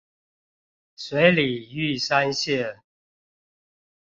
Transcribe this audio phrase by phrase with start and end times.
[0.95, 2.79] 水里玉山線